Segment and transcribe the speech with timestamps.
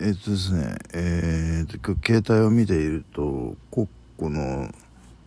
[0.00, 4.72] えっとですねえー、と携帯を見ているとコッコの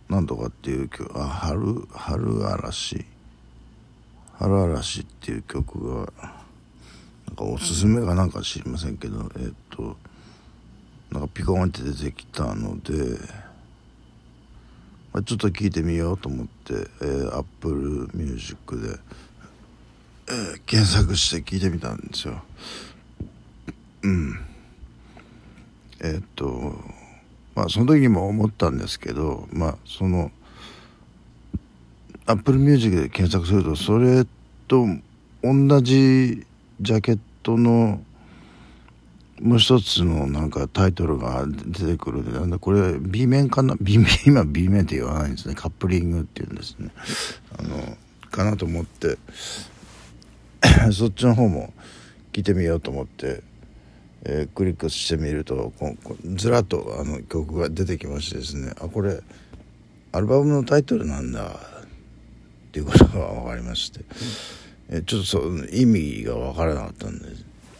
[0.08, 3.04] なんとかっていう曲あ春春嵐。
[4.38, 6.12] 春嵐っていう曲が
[7.26, 9.94] なんかおすすめかなんか知りませんけどえっと
[11.10, 13.18] なんかピコンって出てきたので、
[15.12, 18.98] まあ、ちょっと聞いてみようと思って、えー、Apple Music で、
[20.28, 22.42] えー、検索して聞いてみたんですよ。
[24.04, 24.51] うん。
[26.02, 26.74] え、っと
[27.54, 30.30] まあその時も思ったんですけどまあその
[32.26, 34.24] Apple Music で検索するとそれ
[34.68, 34.86] と
[35.42, 36.46] 同じ
[36.80, 38.02] ジャケットの
[39.40, 45.54] もう一つのなんかタイトルが出てくるんでなんだこれ B 面かな？B 面 今 B 面って言わないんですね。
[45.54, 46.90] カップリングっていうんですね。
[47.58, 47.96] あの
[48.30, 49.18] かなと思って
[50.92, 51.72] そっちの方も
[52.32, 53.42] 聞いてみようと思って、
[54.24, 59.20] えー、クリックしてみるとここずらっとあの曲が出てきましてですねあこれ
[60.12, 64.00] アルバムのタイトルなんだっていうことが分かりまして、
[64.90, 67.28] えー、ちょっとその意味が分からなかったんで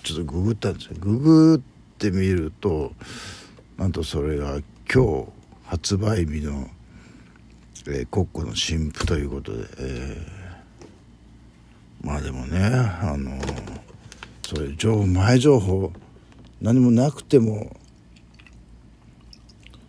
[0.02, 0.96] ちょっとググったんですよ。
[0.98, 2.92] ググってみると
[3.78, 4.58] なんとそれが
[4.92, 5.28] 今日
[5.64, 6.68] 発売日の、
[7.86, 13.40] えー、コッコの新譜ということで、えー、まあでもねあの
[14.44, 15.92] それ情報前情報
[16.62, 17.76] 何もなくても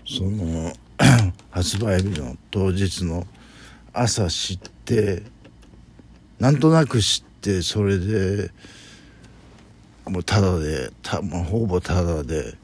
[0.07, 0.73] その
[1.51, 3.27] 発売日の当日の
[3.93, 5.21] 朝知って
[6.39, 8.49] なんとなく知ってそれで
[10.05, 12.55] もうただでた、まあ、ほぼただで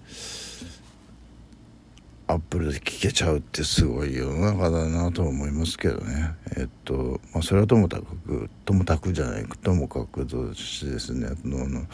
[2.25, 6.35] アップルで聴けちゃうってすごい世の中だなと思いますけどね。
[6.57, 11.85] えっと、まあ、それはともかくともかくじゃないともかくとしてですねのの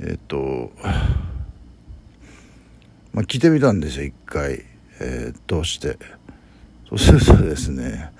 [0.00, 0.72] えっと
[3.12, 4.64] まあ聞いてみたんですよ一回、
[5.00, 5.98] えー、通して。
[6.88, 8.10] そうするとですね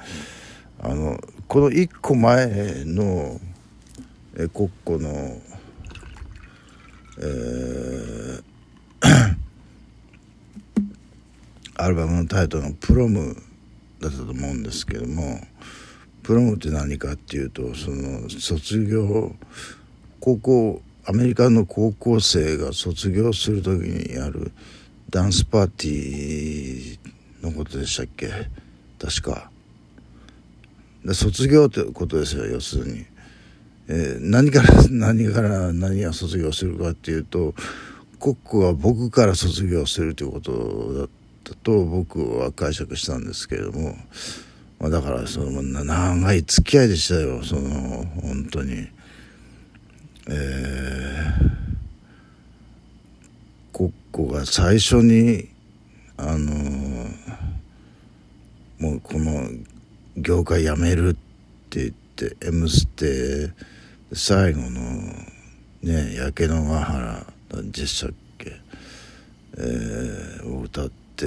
[0.78, 3.40] あのこの一個前の
[4.36, 5.08] えコッコの
[7.20, 8.42] えー、
[11.74, 13.34] アルバムのタイトルの「プロム」
[14.00, 15.40] だったと思うんですけども
[16.22, 19.34] プロムって何かっていうとその卒業
[20.20, 24.52] 高校アメリカの高校生が卒業する時にやる
[25.08, 28.28] ダンスパーティーのことでしたっけ？
[28.98, 29.50] 確か。
[31.02, 33.06] で卒業ってことですよ要するに。
[33.88, 37.54] えー、何から 何から何が卒業するかっていうと
[38.18, 41.08] コックは僕から卒業するということだっ
[41.42, 43.96] たと僕は解釈したんですけれども、
[44.78, 48.97] まあ、だからその長い付き合いでしたよその本当に。
[50.30, 51.50] えー、
[53.72, 55.48] コッコが最初に
[56.16, 57.08] あのー、
[58.78, 59.48] もうこの
[60.16, 61.14] 業界辞めるっ
[61.70, 63.52] て言って「M ステ」
[64.12, 64.70] 最後の
[65.82, 67.26] ね焼け野ヶ原
[67.72, 68.56] でしたっけ、
[69.56, 71.26] えー、を歌って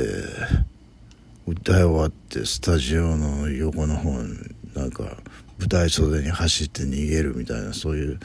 [1.47, 4.37] 歌い終わってスタジオの横の方に
[4.75, 5.03] なんか
[5.59, 8.19] 舞台袖に走って逃げるみたいなそういう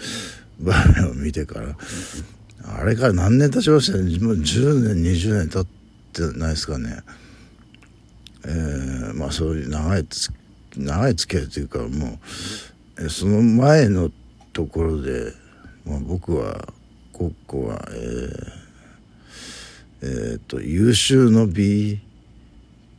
[1.11, 1.77] を見てから
[2.65, 4.19] あれから何年経ちましたね。
[4.19, 5.67] もう10年20年経っ
[6.13, 6.99] てないですかね。
[8.45, 10.07] えー、まあそういう長い
[10.77, 12.19] 長い付き合いというかも
[12.99, 14.11] うその前の
[14.53, 15.33] ところで、
[15.85, 16.73] まあ、僕は
[17.13, 18.53] コッコはえー、
[20.03, 21.99] えー、と優秀の美っ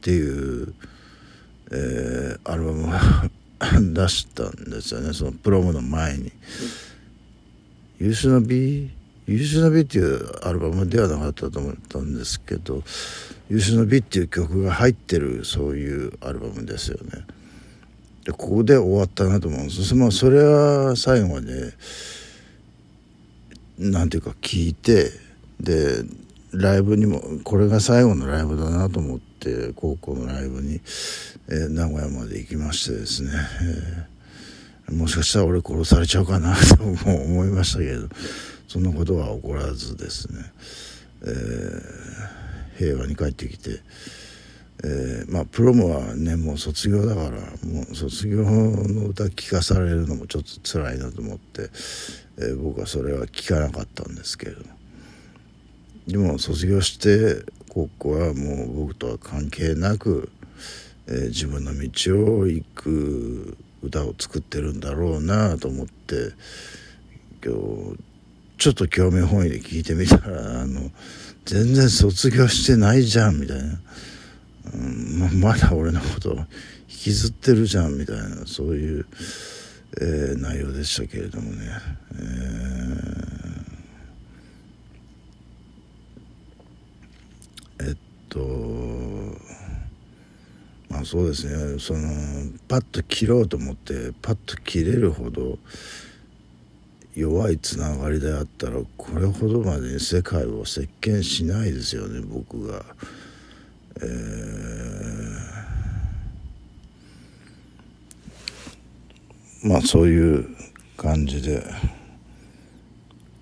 [0.02, 0.74] ていう、
[1.72, 2.92] えー、アルバムを
[3.94, 5.14] 出したんですよね。
[5.14, 6.32] そのプロムの前に。
[8.00, 8.90] 優秀な美
[9.28, 12.84] 優秀な美っていうアルバムではなかったと思ったんですけど
[13.50, 17.26] 優秀な美っていう曲が入ってるそういうアルバムですよね。
[18.26, 21.74] でここで終わったなと思うんですまあそれは最後まで
[23.80, 25.12] なんていうか聞いて
[25.60, 26.04] で
[26.52, 30.82] ライブにもこれが最後のライブだなと思って高校のライブに、
[31.50, 34.17] えー、名古屋まで行きましてですね、えー、
[34.92, 38.08] もしかしたら俺殺されちゃうかなとも思いましたけど
[38.68, 40.40] そんなことは起こらずですね、
[41.24, 43.82] えー、平和に帰ってきて。
[44.84, 51.70] えー、まあプロもはねもう卒業だからもう卒業の歌聴かされるのもちょっと辛いなと思って、
[52.38, 54.66] えー、僕はそれは聞かなかったんですけれども
[56.08, 60.30] でも卒業してここはもう僕とは関係なく、
[61.08, 63.58] えー、自分の道を行く
[63.88, 66.32] 歌を作ってるんだろうなと思って
[67.44, 67.98] 今日
[68.58, 70.90] ちょっと興味本位で聞いてみたらあの
[71.46, 73.80] 全然卒業してないじゃんみたいな、
[74.74, 76.46] うんま、だ俺のこと引
[76.88, 79.06] きずってるじゃんみたいなそういう、
[80.02, 81.68] えー、内容でしたけれどもね、
[87.80, 87.98] えー、えっ
[88.30, 88.40] と
[90.90, 92.10] まあそうですねその
[92.68, 95.58] パッと切ろうと思ってパッと切れるほど
[97.16, 102.84] 弱いつながりであったらこれほどまでに世界を席巻しないですよね僕が。
[104.02, 110.46] えー、まあそういう
[110.98, 111.64] 感じで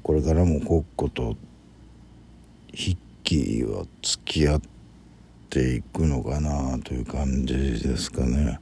[0.03, 1.35] これからもコッコと
[2.75, 4.74] 筆記は付き合って
[5.55, 8.59] ていくのかなという感じですかね。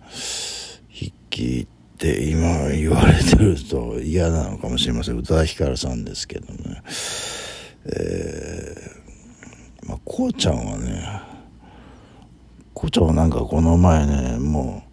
[0.94, 5.18] 筆記って今言われてると嫌なのかもしれません。
[5.18, 6.84] 宇多田ヒカルさんですけどね。
[7.86, 11.22] えー、まあこうちゃんはね
[12.76, 14.84] こうちゃんはなんかこの前ねも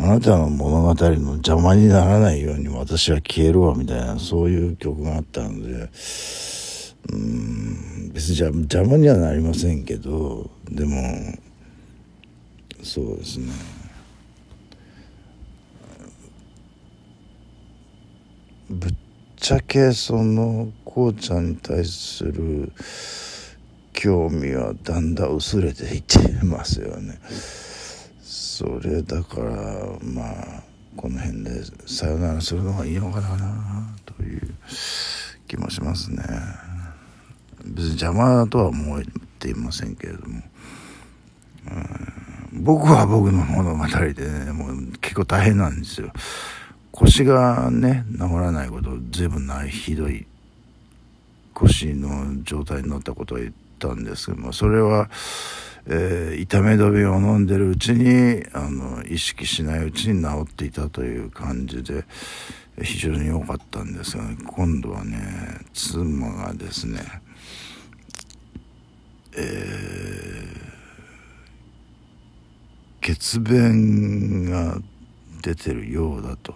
[0.00, 5.90] うあなたの物語の邪魔にならないように私は消えるわみたいなそういう曲があったので。
[7.12, 7.93] うん。
[8.14, 11.02] 別に邪魔にはなりませんけどでも
[12.80, 13.52] そうですね
[18.70, 18.94] ぶっ
[19.36, 22.72] ちゃけそのこうちゃんに対する
[23.92, 27.18] 興味はだんだん薄れていってますよね。
[28.22, 29.52] それだから
[30.02, 30.62] まあ
[30.96, 34.54] この辺でさよならするのがいいのかなという
[35.46, 36.22] 気もしますね。
[37.64, 39.02] 別に邪魔だとは思っ
[39.38, 40.42] ていませんけれども、
[42.52, 46.12] うん、僕は僕の物語でねもう結構大変なんですよ。
[46.92, 50.26] 腰がね治らないこと随分ないひどい。
[51.54, 55.08] 腰の状態になったことは言ったんですけどもそれは、
[55.86, 62.04] えー、痛め止めを飲んでるうちにあの意識しないうちに治っていたという感じで
[62.82, 66.98] 非常に良かったんですが、今度はね妻がですね
[69.36, 74.78] えー、血便が
[75.42, 76.54] 出てるようだと。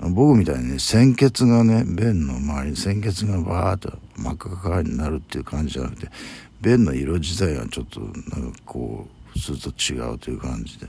[0.00, 6.08] 僕みたいにね、鮮血がね、便の周りに鮮血がバーッと真っ赤になるっていう感じじゃなくて、
[6.60, 8.06] 便の色自体がちょっとな
[8.46, 10.86] んかこう、ずっと違うという感じで、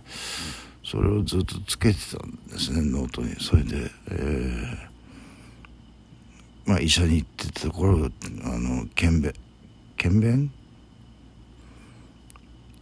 [0.84, 3.36] それをずっとつけてたんですね、ノートに。
[3.40, 8.10] それで、えー、まあ医者に行ってたところ、
[8.44, 9.34] あの、検便、
[9.96, 10.52] 検便？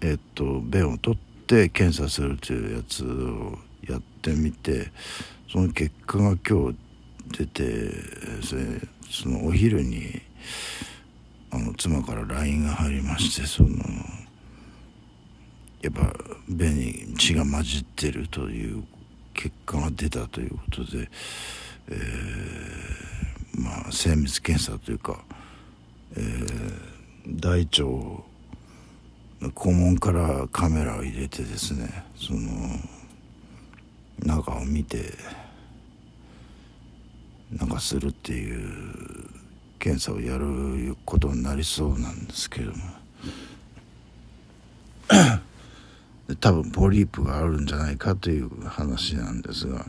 [0.05, 3.57] えっと、便を取って検査するというやつを
[3.89, 4.91] やってみて
[5.51, 6.77] その結果が今日
[7.39, 7.91] 出て
[9.09, 10.21] そのお昼に
[11.49, 13.69] あの妻から LINE が入りましてその
[15.81, 16.13] やっぱ
[16.47, 18.83] 便に血が混じってるという
[19.33, 21.09] 結果が出たということで、
[21.87, 25.23] えー、まあ精密検査というか、
[26.15, 28.34] えー、大腸
[29.53, 32.39] 肛門からカメラを入れてですねその
[34.19, 35.13] 中を見て
[37.51, 39.29] なんかするっていう
[39.79, 42.77] 検査をやることになりそうなんですけども
[46.39, 49.85] 多分ポリープがあるんじゃないかという話なんですが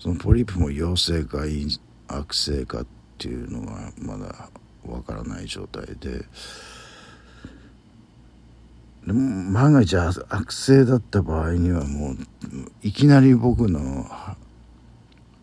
[0.00, 1.42] そのポリープも陽性か
[2.08, 2.86] 悪性かっ
[3.18, 4.50] ていうのはまだ
[4.84, 6.24] わからない状態で。
[9.12, 12.16] 万が一悪性だった場合にはもう
[12.82, 14.06] いきなり僕の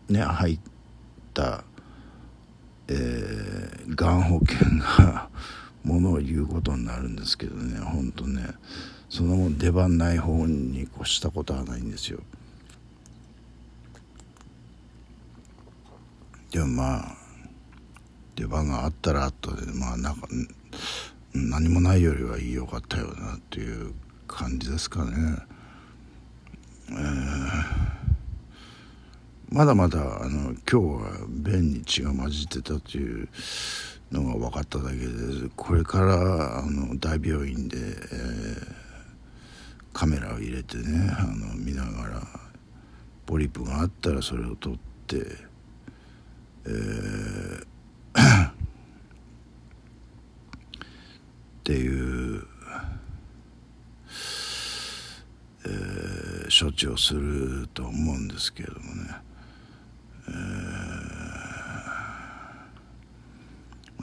[0.08, 0.60] ね入っ
[1.32, 1.64] た
[2.88, 5.28] えー、がん保険が
[5.84, 8.48] ものを言うことになるんですけどねほんとね
[9.08, 12.20] そのもん出番ない方に越したことはないんですよ。
[16.50, 17.16] でもまあ
[18.36, 20.28] 出番があったらあったでまあなんか
[21.34, 23.94] 何もないよりはいよかったよなっていう
[24.28, 25.12] 感じですかね。
[26.90, 26.98] えー、
[29.50, 33.28] まだまだあの今日は便に血が混じってたという
[34.10, 35.04] のが分かっただけで
[35.56, 38.74] これからあの大病院で、えー、
[39.94, 42.22] カメラを入れてねあの見ながら
[43.24, 45.16] ポリプがあったらそれを取って、
[46.66, 47.66] えー
[51.62, 52.44] っていう、
[55.64, 59.10] えー、処置をすると思うんですけれどもね、
[60.28, 60.32] え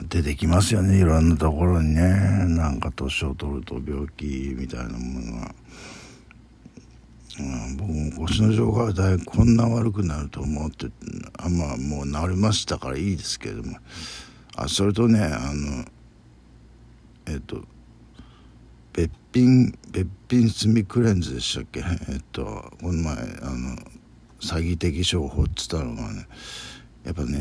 [0.07, 2.01] 出てきますよねいろんなところにね。
[2.47, 5.55] なんか年を取ると病気みたいなものが、
[7.39, 10.85] うん、僕も腰の状態だいこんな悪くなると思って
[11.37, 13.77] あまあもう治りましたからいいですけれども。
[14.55, 15.85] あそれとねあの
[17.29, 17.63] えっと
[18.93, 21.81] べっぴんべっぴんスミクレンズでしたっけ？
[22.09, 22.43] えっと
[22.81, 23.19] この前あ
[23.51, 23.75] の
[24.41, 26.27] 詐欺的商法っつったのがね
[27.03, 27.39] やっぱね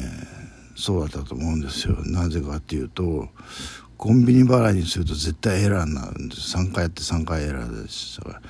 [0.76, 1.96] そうだったと思うんですよ。
[2.04, 3.28] なぜかっていうと
[3.96, 6.56] コンビニ払いにすると絶対エラーになるんです。
[6.56, 8.40] 3回やって3回エラーでしたか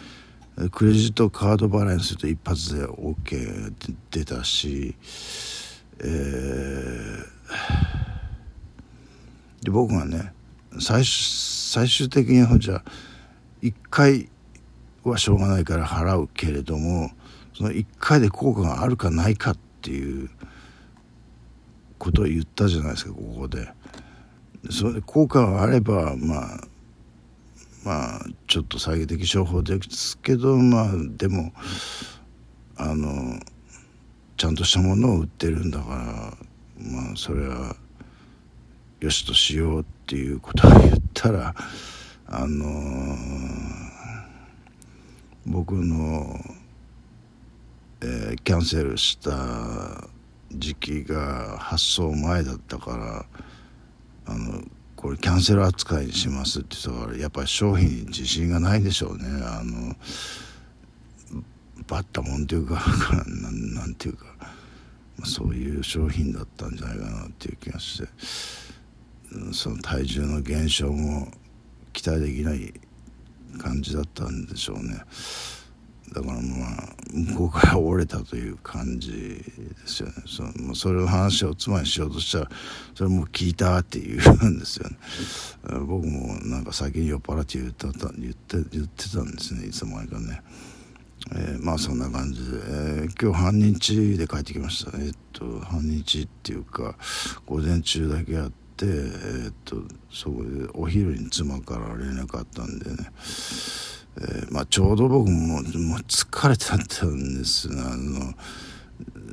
[0.57, 3.73] らクレジットカード払いにすると一発で OK
[4.11, 4.97] 出たし
[6.01, 10.33] えー、で僕がね
[10.81, 12.85] 最最終的にはじゃあ
[13.63, 14.29] 1回
[15.03, 17.11] はしょうがないから払うけれども
[17.57, 20.31] その1回で効果があるかないかっていう
[21.99, 23.69] ことを言ったじゃないですかここで。
[24.71, 26.61] それで効果があればまあ
[27.85, 31.53] まあちょっと詐欺的商法ですけどまあでも
[32.77, 33.41] あの
[34.37, 37.77] ちゃんとしたものを売ってるんだからまあそれは
[39.01, 41.55] よしとしようってていうことを言ったら
[42.29, 43.15] あの
[45.45, 46.41] 僕の、
[48.01, 50.09] えー、キャンセルした
[50.51, 53.27] 時期が発送前だったから
[54.33, 54.63] あの
[54.97, 59.25] これキャンセル扱いにしますって言ったからやっぱり商品に自信がないでしょうね。
[59.45, 59.95] あの
[61.87, 62.83] バッタもんっていうか
[63.43, 64.47] なんなんていうか、ま
[65.25, 68.68] あ、そういう商品だったんじゃないかなっていう気がして。
[69.53, 71.29] その体重の減少も
[71.93, 72.73] 期待できない
[73.59, 75.03] 感じだったんでしょうね。
[76.13, 80.15] だからまあ向こうから折れたという感じですよね。
[80.27, 82.51] そのそれの話を妻にしようとしたら
[82.95, 84.97] それも聞いたって言うんですよね。
[85.87, 90.43] 僕もなんか先に酔っ払って言った言って言ってたんですねいつの間にかね、
[91.33, 96.97] えー、まあそんな感じで、えー、今日半日で帰ってきましたえっと半日っていうか
[97.45, 99.77] 午前中だけやってえー、っと
[100.13, 102.97] そこでお昼に妻から連絡あったんでね。
[104.21, 108.35] えー、まあ、ちょうど僕ももう疲れてたんですあの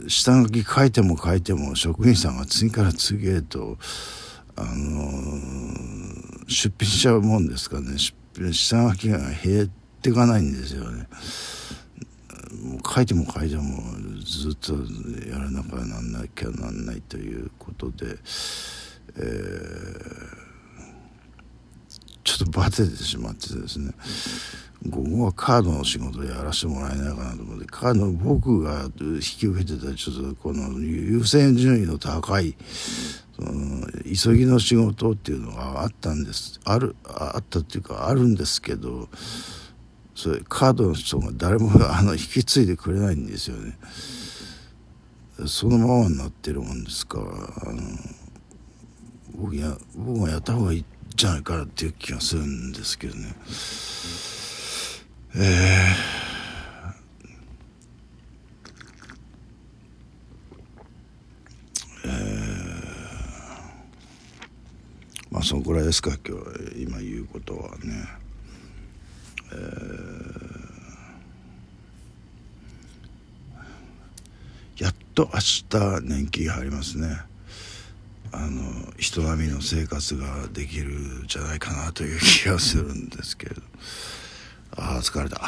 [0.07, 3.77] 下書き書いても書いても職員さんが次から次へと
[4.55, 5.01] あの
[6.47, 7.97] 出品しちゃうもんですからね
[8.53, 9.69] 下書きが減っ
[10.01, 11.07] ていかないんですよね。
[12.63, 13.81] もう書いても書いても
[14.23, 14.73] ずっと
[15.29, 18.17] やらなきゃなんなきゃなんないということで、
[19.17, 19.23] えー、
[22.23, 23.91] ちょっとバテてしまってですね。
[24.89, 32.55] 午後はカードの仕事でやらせてもらえないかなと思ってカード僕が引き受けてたちょっとこの優先順位の高い
[33.35, 39.09] その急ぎの仕事っていうのがあったんですあるあったっていうかあるんですけど
[40.13, 43.77] それカードの人が誰もあの引き継いでくれないんですよね
[45.47, 47.81] そのままになってるもんですからあの
[49.37, 53.33] 僕や僕がやった方がいいじゃないかっていう気がするんですけどね。
[55.35, 55.43] えー、
[62.05, 66.37] えー、まあそのぐらいですか今
[66.73, 67.79] 日今言うことはね。
[69.51, 77.19] えー、やっと明日年金入りますね。
[78.31, 83.61] あの人並みの生活ができるんじゃないかなという気がするんですけれど
[84.77, 85.41] ああ疲れた。